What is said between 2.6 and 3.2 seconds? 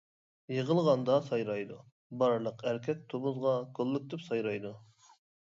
ئەركەك